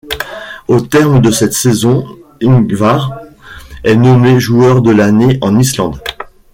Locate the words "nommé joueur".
3.95-4.81